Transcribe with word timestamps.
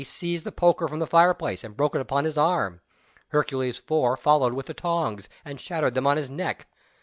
seized 0.03 0.43
the 0.43 0.51
poker 0.51 0.87
from 0.87 0.97
the 0.97 1.05
fireplace, 1.05 1.63
and 1.63 1.77
broke 1.77 1.93
it 1.95 2.11
on 2.11 2.25
his 2.25 2.35
arm. 2.35 2.81
Hercules 3.27 3.77
IV. 3.87 4.19
followed 4.19 4.53
with 4.53 4.65
the 4.65 4.73
tongs, 4.73 5.29
and 5.45 5.61
shattered 5.61 5.93
them 5.93 6.07
on 6.07 6.17
his 6.17 6.31
neck. 6.31 6.65